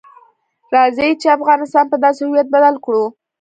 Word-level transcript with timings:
راځئ 0.73 1.11
چې 1.21 1.27
افغانستان 1.37 1.85
په 1.89 1.97
داسې 2.03 2.21
هویت 2.23 2.47
بدل 2.55 2.75
کړو. 2.85 3.03